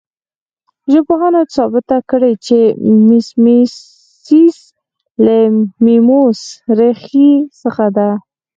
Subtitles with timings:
[0.93, 2.59] ژبپوهانو ثابته کړې چې
[3.03, 4.59] میمیسیس
[5.25, 5.37] له
[5.83, 6.39] میموس
[6.77, 7.31] ریښې
[7.61, 8.11] څخه دی